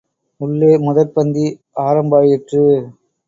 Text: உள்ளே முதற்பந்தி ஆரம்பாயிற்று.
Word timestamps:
உள்ளே 0.41 0.77
முதற்பந்தி 0.77 1.45
ஆரம்பாயிற்று. 1.79 2.63